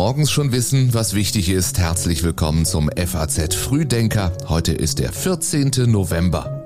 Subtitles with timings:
[0.00, 1.78] morgens schon wissen, was wichtig ist.
[1.78, 4.32] Herzlich willkommen zum FAZ Frühdenker.
[4.48, 5.72] Heute ist der 14.
[5.88, 6.64] November.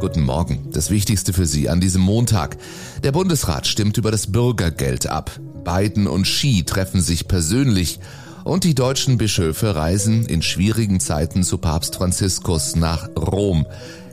[0.00, 0.68] Guten Morgen.
[0.72, 2.56] Das Wichtigste für Sie an diesem Montag.
[3.04, 5.30] Der Bundesrat stimmt über das Bürgergeld ab.
[5.62, 8.00] Biden und Xi treffen sich persönlich.
[8.42, 13.64] Und die deutschen Bischöfe reisen in schwierigen Zeiten zu Papst Franziskus nach Rom.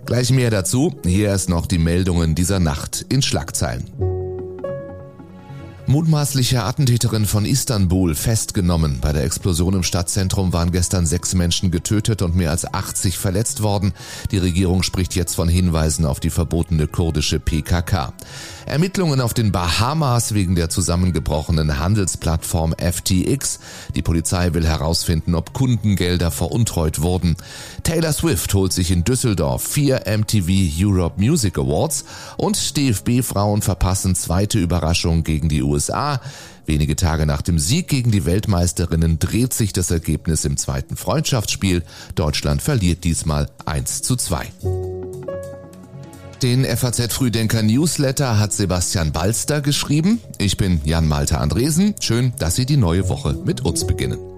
[0.05, 0.93] Gleich mehr dazu.
[1.03, 4.16] Hier erst noch die Meldungen dieser Nacht in Schlagzeilen.
[5.89, 8.99] Mutmaßliche Attentäterin von Istanbul festgenommen.
[8.99, 13.63] Bei der Explosion im Stadtzentrum waren gestern sechs Menschen getötet und mehr als 80 verletzt
[13.63, 13.93] worden.
[14.31, 18.11] Die Regierung spricht jetzt von Hinweisen auf die verbotene kurdische PKK.
[18.65, 23.59] Ermittlungen auf den Bahamas wegen der zusammengebrochenen Handelsplattform FTX.
[23.95, 27.37] Die Polizei will herausfinden, ob Kundengelder veruntreut wurden.
[27.83, 32.03] Taylor Swift holt sich in Düsseldorf vier MTV Europe Music Awards
[32.35, 35.76] und DFB-Frauen verpassen zweite Überraschung gegen die USA.
[36.65, 41.83] Wenige Tage nach dem Sieg gegen die Weltmeisterinnen dreht sich das Ergebnis im zweiten Freundschaftsspiel.
[42.15, 44.51] Deutschland verliert diesmal 1 zu 2.
[46.43, 50.21] Den FAZ Frühdenker Newsletter hat Sebastian Balster geschrieben.
[50.37, 51.95] Ich bin Jan Malte Andresen.
[51.99, 54.36] Schön, dass Sie die neue Woche mit uns beginnen.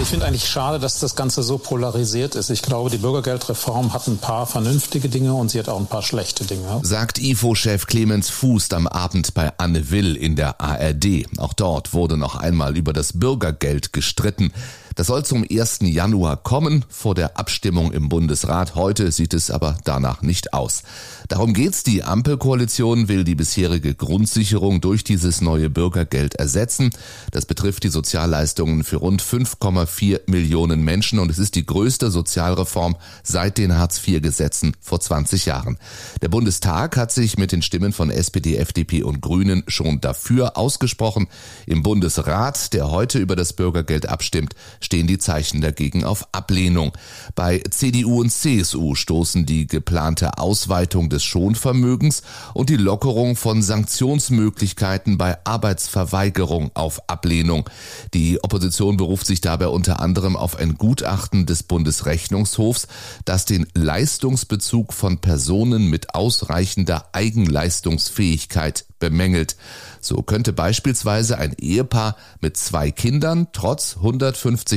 [0.00, 2.50] Ich finde eigentlich schade, dass das Ganze so polarisiert ist.
[2.50, 6.02] Ich glaube, die Bürgergeldreform hat ein paar vernünftige Dinge und sie hat auch ein paar
[6.02, 6.80] schlechte Dinge.
[6.82, 11.26] Sagt IFO-Chef Clemens Fußt am Abend bei Anne Will in der ARD.
[11.38, 14.52] Auch dort wurde noch einmal über das Bürgergeld gestritten.
[14.98, 15.78] Das soll zum 1.
[15.82, 18.74] Januar kommen, vor der Abstimmung im Bundesrat.
[18.74, 20.82] Heute sieht es aber danach nicht aus.
[21.28, 21.84] Darum geht's.
[21.84, 26.90] Die Ampelkoalition will die bisherige Grundsicherung durch dieses neue Bürgergeld ersetzen.
[27.30, 32.96] Das betrifft die Sozialleistungen für rund 5,4 Millionen Menschen und es ist die größte Sozialreform
[33.22, 35.78] seit den Hartz-IV-Gesetzen vor 20 Jahren.
[36.22, 41.28] Der Bundestag hat sich mit den Stimmen von SPD, FDP und Grünen schon dafür ausgesprochen.
[41.66, 44.56] Im Bundesrat, der heute über das Bürgergeld abstimmt,
[44.88, 46.92] stehen die Zeichen dagegen auf Ablehnung.
[47.34, 52.22] Bei CDU und CSU stoßen die geplante Ausweitung des Schonvermögens
[52.54, 57.68] und die Lockerung von Sanktionsmöglichkeiten bei Arbeitsverweigerung auf Ablehnung.
[58.14, 62.88] Die Opposition beruft sich dabei unter anderem auf ein Gutachten des Bundesrechnungshofs,
[63.26, 69.56] das den Leistungsbezug von Personen mit ausreichender Eigenleistungsfähigkeit bemängelt.
[70.00, 73.98] So könnte beispielsweise ein Ehepaar mit zwei Kindern trotz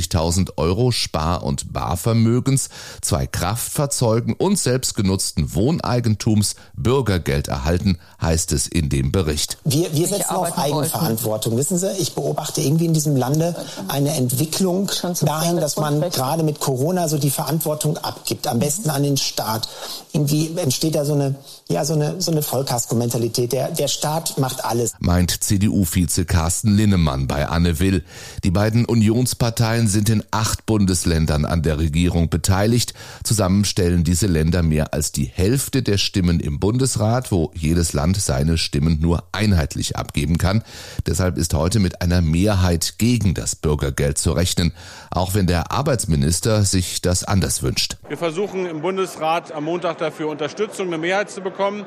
[0.01, 2.69] 150.000 Euro Spar- und Barvermögens,
[3.01, 9.57] zwei Kraftfahrzeugen und selbstgenutzten Wohneigentums Bürgergeld erhalten, heißt es in dem Bericht.
[9.63, 11.57] Wir, wir setzen auf Eigenverantwortung.
[11.57, 13.55] Wissen Sie, ich beobachte irgendwie in diesem Lande
[13.87, 14.89] eine Entwicklung
[15.21, 19.67] dahin, dass man gerade mit Corona so die Verantwortung abgibt, am besten an den Staat.
[20.13, 21.35] Irgendwie entsteht da so eine,
[21.69, 23.51] ja, so eine, so eine Vollkasko-Mentalität.
[23.51, 28.03] Der, der Staat macht alles meint CDU-Vize Carsten Linnemann bei Anne Will.
[28.43, 32.93] Die beiden Unionsparteien sind in acht Bundesländern an der Regierung beteiligt.
[33.23, 38.17] Zusammen stellen diese Länder mehr als die Hälfte der Stimmen im Bundesrat, wo jedes Land
[38.17, 40.63] seine Stimmen nur einheitlich abgeben kann.
[41.05, 44.73] Deshalb ist heute mit einer Mehrheit gegen das Bürgergeld zu rechnen,
[45.11, 47.97] auch wenn der Arbeitsminister sich das anders wünscht.
[48.07, 51.85] Wir versuchen im Bundesrat am Montag dafür Unterstützung, eine Mehrheit zu bekommen.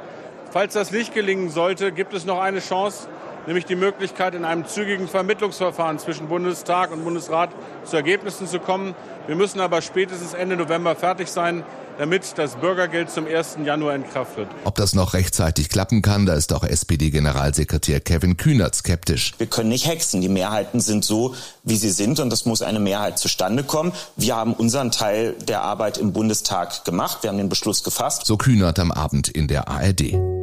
[0.51, 3.09] Falls das nicht gelingen sollte, gibt es noch eine Chance,
[3.47, 7.51] nämlich die Möglichkeit, in einem zügigen Vermittlungsverfahren zwischen Bundestag und Bundesrat
[7.85, 8.95] zu Ergebnissen zu kommen.
[9.27, 11.65] Wir müssen aber spätestens Ende November fertig sein,
[11.99, 13.59] damit das Bürgergeld zum 1.
[13.65, 14.49] Januar in Kraft tritt.
[14.65, 19.33] Ob das noch rechtzeitig klappen kann, da ist auch SPD-Generalsekretär Kevin Kühnert skeptisch.
[19.39, 20.21] Wir können nicht hexen.
[20.21, 23.93] Die Mehrheiten sind so, wie sie sind und es muss eine Mehrheit zustande kommen.
[24.17, 27.19] Wir haben unseren Teil der Arbeit im Bundestag gemacht.
[27.23, 28.27] Wir haben den Beschluss gefasst.
[28.27, 30.34] So Kühnert am Abend in der ARD.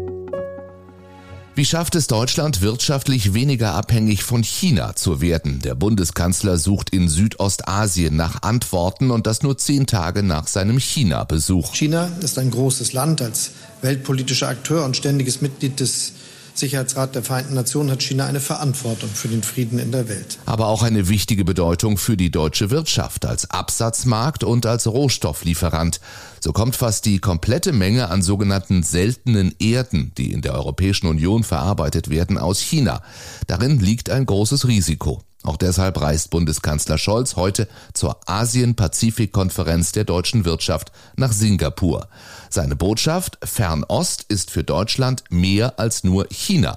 [1.54, 5.60] Wie schafft es Deutschland wirtschaftlich weniger abhängig von China zu werden?
[5.60, 11.74] Der Bundeskanzler sucht in Südostasien nach Antworten und das nur zehn Tage nach seinem China-Besuch.
[11.74, 13.52] China ist ein großes Land als
[13.82, 16.14] weltpolitischer Akteur und ständiges Mitglied des
[16.54, 20.40] Sicherheitsrat der Vereinten Nationen hat China eine Verantwortung für den Frieden in der Welt.
[20.46, 26.00] Aber auch eine wichtige Bedeutung für die deutsche Wirtschaft als Absatzmarkt und als Rohstofflieferant.
[26.40, 31.44] So kommt fast die komplette Menge an sogenannten seltenen Erden, die in der Europäischen Union
[31.44, 33.02] verarbeitet werden, aus China.
[33.48, 35.22] Darin liegt ein großes Risiko.
[35.44, 42.08] Auch deshalb reist Bundeskanzler Scholz heute zur Asien-Pazifik-Konferenz der deutschen Wirtschaft nach Singapur.
[42.52, 46.76] Seine Botschaft Fernost ist für Deutschland mehr als nur China.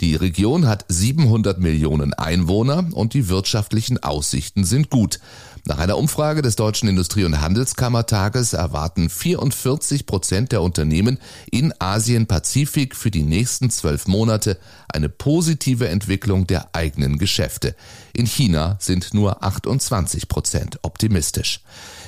[0.00, 5.18] Die Region hat 700 Millionen Einwohner und die wirtschaftlichen Aussichten sind gut.
[5.66, 11.18] Nach einer Umfrage des Deutschen Industrie- und Handelskammertages erwarten 44 Prozent der Unternehmen
[11.50, 14.58] in Asien-Pazifik für die nächsten zwölf Monate
[14.92, 17.74] eine positive Entwicklung der eigenen Geschäfte.
[18.12, 21.60] In China sind nur 28 Prozent optimistisch.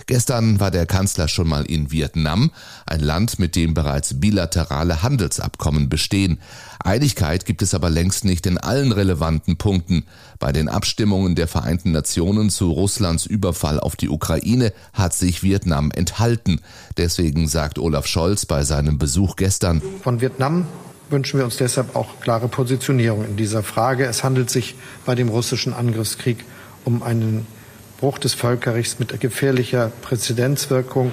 [0.07, 2.53] Gestern war der Kanzler schon mal in Vietnam,
[2.87, 6.39] ein Land, mit dem bereits bilaterale Handelsabkommen bestehen.
[6.79, 10.05] Einigkeit gibt es aber längst nicht in allen relevanten Punkten.
[10.39, 15.91] Bei den Abstimmungen der Vereinten Nationen zu Russlands Überfall auf die Ukraine hat sich Vietnam
[15.91, 16.61] enthalten.
[16.97, 19.83] Deswegen sagt Olaf Scholz bei seinem Besuch gestern.
[20.05, 20.67] Von Vietnam
[21.11, 24.07] wünschen wir uns deshalb auch klare Positionierung in dieser Frage.
[24.07, 26.45] Es handelt sich bei dem russischen Angriffskrieg
[26.85, 27.47] um einen
[27.99, 31.13] Bruch des Völkerrechts mit gefährlicher Präzedenzwirkung.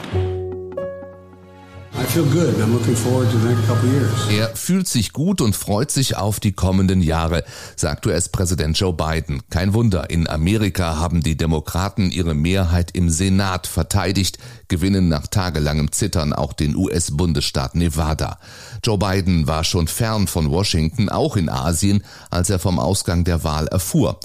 [4.30, 7.44] Er fühlt sich gut und freut sich auf die kommenden Jahre,
[7.76, 9.42] sagt US-Präsident Joe Biden.
[9.50, 14.38] Kein Wunder, in Amerika haben die Demokraten ihre Mehrheit im Senat verteidigt,
[14.68, 18.38] gewinnen nach tagelangem Zittern auch den US-Bundesstaat Nevada.
[18.84, 23.44] Joe Biden war schon fern von Washington, auch in Asien, als er vom Ausgang der
[23.44, 24.20] Wahl erfuhr.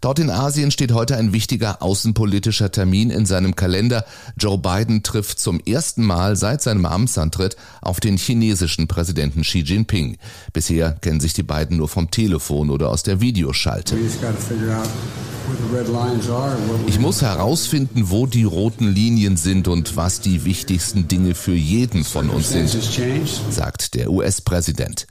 [0.00, 4.04] Dort in Asien steht heute ein wichtiger außenpolitischer Termin in seinem Kalender.
[4.36, 7.33] Joe Biden trifft zum ersten Mal seit seinem Amtsantritt
[7.80, 10.16] auf den chinesischen Präsidenten Xi Jinping.
[10.52, 13.96] Bisher kennen sich die beiden nur vom Telefon oder aus der Videoschalte.
[16.86, 22.04] Ich muss herausfinden, wo die roten Linien sind und was die wichtigsten Dinge für jeden
[22.04, 22.70] von uns sind,
[23.50, 25.06] sagt der US-Präsident.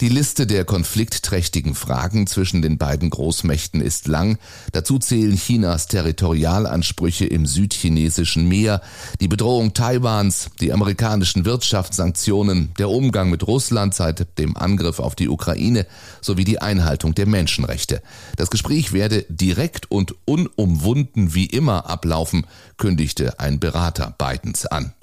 [0.00, 4.38] Die Liste der konfliktträchtigen Fragen zwischen den beiden Großmächten ist lang.
[4.72, 8.80] Dazu zählen Chinas Territorialansprüche im südchinesischen Meer,
[9.20, 15.28] die Bedrohung Taiwans, die amerikanischen Wirtschaftssanktionen, der Umgang mit Russland seit dem Angriff auf die
[15.28, 15.86] Ukraine
[16.22, 18.00] sowie die Einhaltung der Menschenrechte.
[18.36, 22.46] Das Gespräch werde direkt und unumwunden wie immer ablaufen,
[22.78, 24.94] kündigte ein Berater Bidens an.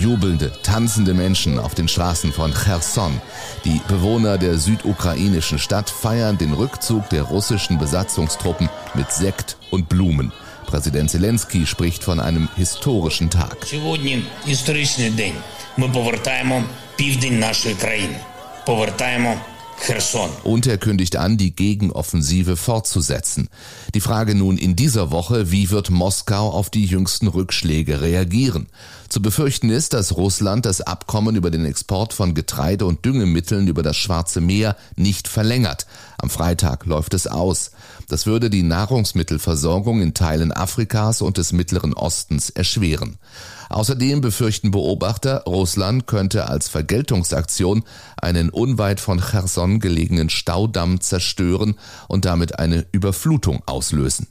[0.00, 3.20] Jubelnde, tanzende Menschen auf den Straßen von Cherson.
[3.64, 10.32] Die Bewohner der südukrainischen Stadt feiern den Rückzug der russischen Besatzungstruppen mit Sekt und Blumen.
[10.66, 13.56] Präsident Zelensky spricht von einem historischen Tag.
[13.66, 15.34] Сьогодні історичний день.
[15.76, 16.62] Ми повертаємо
[20.43, 23.49] und er kündigt an, die Gegenoffensive fortzusetzen.
[23.95, 28.67] Die Frage nun in dieser Woche, wie wird Moskau auf die jüngsten Rückschläge reagieren?
[29.09, 33.83] Zu befürchten ist, dass Russland das Abkommen über den Export von Getreide und Düngemitteln über
[33.83, 35.85] das Schwarze Meer nicht verlängert.
[36.21, 37.71] Am Freitag läuft es aus.
[38.07, 43.17] Das würde die Nahrungsmittelversorgung in Teilen Afrikas und des Mittleren Ostens erschweren.
[43.69, 47.83] Außerdem befürchten Beobachter, Russland könnte als Vergeltungsaktion
[48.17, 51.73] einen unweit von Cherson gelegenen Staudamm zerstören
[52.07, 54.27] und damit eine Überflutung auslösen.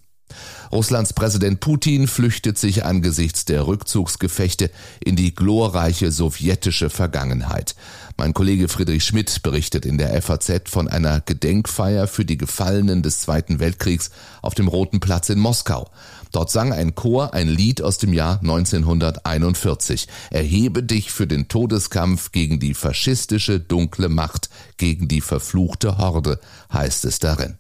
[0.72, 4.70] Russlands Präsident Putin flüchtet sich angesichts der Rückzugsgefechte
[5.04, 7.74] in die glorreiche sowjetische Vergangenheit.
[8.16, 13.20] Mein Kollege Friedrich Schmidt berichtet in der FAZ von einer Gedenkfeier für die Gefallenen des
[13.20, 14.10] Zweiten Weltkriegs
[14.42, 15.90] auf dem Roten Platz in Moskau.
[16.32, 20.06] Dort sang ein Chor ein Lied aus dem Jahr 1941.
[20.30, 26.38] Erhebe dich für den Todeskampf gegen die faschistische dunkle Macht, gegen die verfluchte Horde,
[26.72, 27.56] heißt es darin.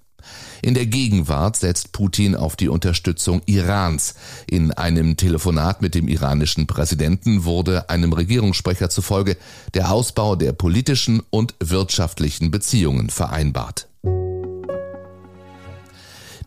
[0.62, 4.14] In der Gegenwart setzt Putin auf die Unterstützung Irans.
[4.48, 9.36] In einem Telefonat mit dem iranischen Präsidenten wurde einem Regierungssprecher zufolge
[9.74, 13.88] der Ausbau der politischen und wirtschaftlichen Beziehungen vereinbart.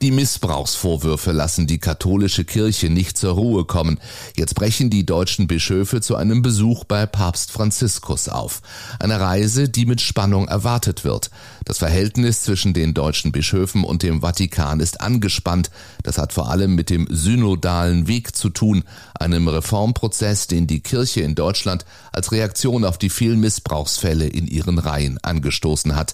[0.03, 4.01] Die Missbrauchsvorwürfe lassen die katholische Kirche nicht zur Ruhe kommen.
[4.35, 8.61] Jetzt brechen die deutschen Bischöfe zu einem Besuch bei Papst Franziskus auf.
[8.99, 11.31] Eine Reise, die mit Spannung erwartet wird.
[11.63, 15.71] Das Verhältnis zwischen den deutschen Bischöfen und dem Vatikan ist angespannt.
[16.03, 18.83] Das hat vor allem mit dem synodalen Weg zu tun,
[19.17, 24.79] einem Reformprozess, den die Kirche in Deutschland als Reaktion auf die vielen Missbrauchsfälle in ihren
[24.79, 26.13] Reihen angestoßen hat.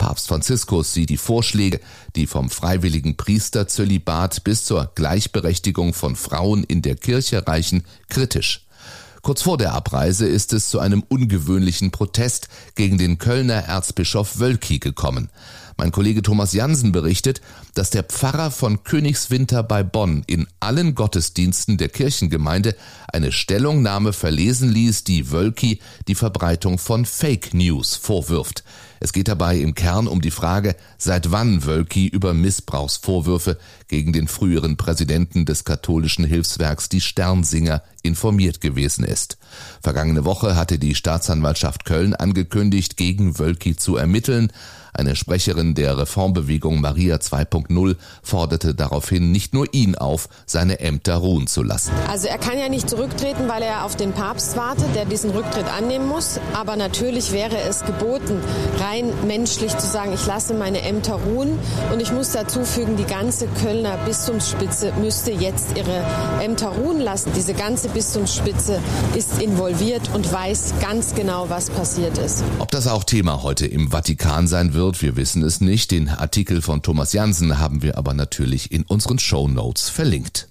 [0.00, 1.78] Papst Franziskus sieht die Vorschläge,
[2.16, 8.66] die vom freiwilligen Priesterzölibat bis zur Gleichberechtigung von Frauen in der Kirche reichen, kritisch.
[9.20, 14.78] Kurz vor der Abreise ist es zu einem ungewöhnlichen Protest gegen den Kölner Erzbischof Wölki
[14.78, 15.28] gekommen.
[15.76, 17.42] Mein Kollege Thomas Jansen berichtet,
[17.74, 22.74] dass der Pfarrer von Königswinter bei Bonn in allen Gottesdiensten der Kirchengemeinde
[23.12, 28.64] eine Stellungnahme verlesen ließ, die Wölki die Verbreitung von Fake News vorwirft.
[29.02, 34.28] Es geht dabei im Kern um die Frage, seit wann Wölki über Missbrauchsvorwürfe gegen den
[34.28, 39.38] früheren Präsidenten des katholischen Hilfswerks die Sternsinger informiert gewesen ist.
[39.82, 44.52] Vergangene Woche hatte die Staatsanwaltschaft Köln angekündigt, gegen Wölki zu ermitteln.
[44.92, 51.46] Eine Sprecherin der Reformbewegung Maria 2.0 forderte daraufhin nicht nur ihn auf, seine Ämter ruhen
[51.46, 51.92] zu lassen.
[52.08, 55.66] Also er kann ja nicht zurücktreten, weil er auf den Papst wartet, der diesen Rücktritt
[55.66, 56.40] annehmen muss.
[56.54, 58.40] Aber natürlich wäre es geboten,
[58.78, 61.58] rein menschlich zu sagen, ich lasse meine Ämter ruhen.
[61.92, 66.04] Und ich muss dazu fügen, die ganze Kölner Bistumsspitze müsste jetzt ihre
[66.42, 67.32] Ämter ruhen lassen.
[67.36, 68.80] Diese ganze Bistumsspitze
[69.16, 72.42] ist involviert und weiß ganz genau, was passiert ist.
[72.58, 75.90] Ob das auch Thema heute im Vatikan sein wird, wir wissen es nicht.
[75.90, 80.49] Den Artikel von Thomas Jansen haben wir aber natürlich in unseren Show Notes verlinkt.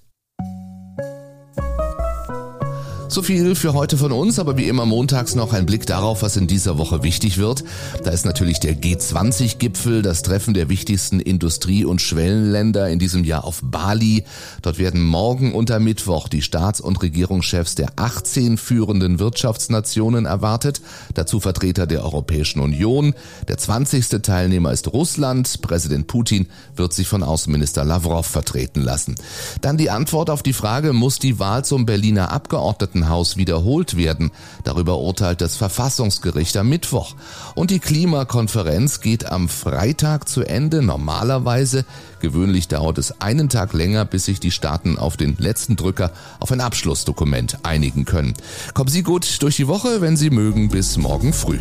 [3.10, 6.36] So viel für heute von uns, aber wie immer montags noch ein Blick darauf, was
[6.36, 7.64] in dieser Woche wichtig wird.
[8.04, 13.42] Da ist natürlich der G20-Gipfel, das Treffen der wichtigsten Industrie- und Schwellenländer in diesem Jahr
[13.42, 14.22] auf Bali.
[14.62, 20.80] Dort werden morgen unter Mittwoch die Staats- und Regierungschefs der 18 führenden Wirtschaftsnationen erwartet,
[21.14, 23.14] dazu Vertreter der Europäischen Union.
[23.48, 24.22] Der 20.
[24.22, 25.62] Teilnehmer ist Russland.
[25.62, 29.16] Präsident Putin wird sich von Außenminister Lavrov vertreten lassen.
[29.62, 34.30] Dann die Antwort auf die Frage, muss die Wahl zum Berliner Abgeordneten Abgeordnetenhaus wiederholt werden.
[34.64, 37.14] Darüber urteilt das Verfassungsgericht am Mittwoch.
[37.54, 40.82] Und die Klimakonferenz geht am Freitag zu Ende.
[40.82, 41.84] Normalerweise,
[42.20, 46.52] gewöhnlich dauert es einen Tag länger, bis sich die Staaten auf den letzten Drücker auf
[46.52, 48.34] ein Abschlussdokument einigen können.
[48.74, 51.58] Kommen Sie gut durch die Woche, wenn Sie mögen, bis morgen früh.